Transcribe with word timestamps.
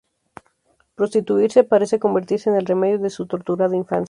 Prostituirse 0.95 1.63
"parece" 1.63 1.99
convertirse 1.99 2.49
en 2.49 2.55
el 2.55 2.65
remedio 2.65 3.05
a 3.05 3.09
su 3.11 3.27
"torturada 3.27 3.75
infancia". 3.75 3.99